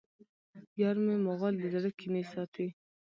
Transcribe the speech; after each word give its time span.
یارمی 0.81 1.15
مغل 1.27 1.53
د 1.59 1.63
زړه 1.73 1.89
کینې 1.99 2.23
ساتي 2.31 2.67